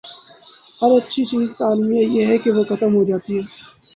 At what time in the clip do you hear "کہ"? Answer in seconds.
2.37-2.49